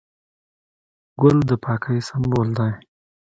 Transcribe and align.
ګل 1.21 1.37
د 1.49 1.51
پاکۍ 1.63 1.99
سمبول 2.07 2.47
دی. 2.57 2.71